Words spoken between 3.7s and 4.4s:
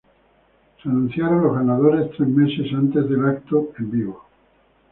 en vivo.